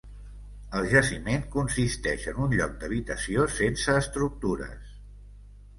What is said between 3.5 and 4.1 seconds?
sense